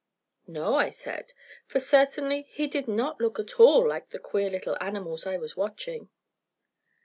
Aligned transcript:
"No," 0.47 0.73
I 0.77 0.89
said, 0.89 1.31
for 1.67 1.77
certainly 1.77 2.47
he 2.49 2.65
did 2.65 2.87
not 2.87 3.21
look 3.21 3.37
at 3.37 3.59
all 3.59 3.87
like 3.87 4.09
the 4.09 4.17
queer 4.17 4.49
little 4.49 4.75
animals 4.81 5.27
I 5.27 5.37
was 5.37 5.55
watching. 5.55 6.09